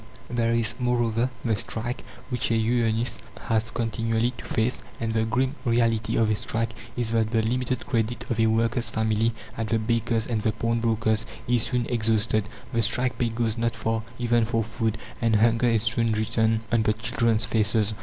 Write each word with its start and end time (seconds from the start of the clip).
(8) 0.31 0.35
There 0.35 0.51
is, 0.51 0.73
moreover, 0.79 1.29
the 1.45 1.55
strike, 1.55 2.03
which 2.29 2.49
a 2.49 2.55
unionist 2.55 3.21
has 3.41 3.69
continually 3.69 4.31
to 4.39 4.45
face; 4.45 4.81
and 4.99 5.13
the 5.13 5.25
grim 5.25 5.53
reality 5.63 6.15
of 6.15 6.31
a 6.31 6.33
strike 6.35 6.71
is, 6.97 7.11
that 7.11 7.29
the 7.29 7.43
limited 7.43 7.85
credit 7.85 8.25
of 8.31 8.39
a 8.39 8.47
worker's 8.47 8.89
family 8.89 9.31
at 9.55 9.67
the 9.67 9.77
baker's 9.77 10.25
and 10.25 10.41
the 10.41 10.53
pawnbroker's 10.53 11.27
is 11.47 11.61
soon 11.61 11.85
exhausted, 11.85 12.49
the 12.73 12.81
strike 12.81 13.19
pay 13.19 13.29
goes 13.29 13.59
not 13.59 13.75
far 13.75 14.01
even 14.17 14.43
for 14.43 14.63
food, 14.63 14.97
and 15.21 15.35
hunger 15.35 15.67
is 15.69 15.83
soon 15.83 16.13
written 16.13 16.61
on 16.71 16.81
the 16.81 16.93
children's 16.93 17.45
faces. 17.45 17.93